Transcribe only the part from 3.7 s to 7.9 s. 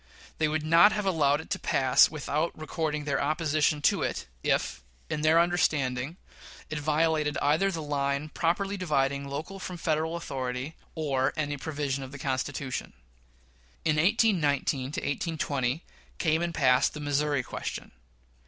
to it, if, in their understanding, it violated either the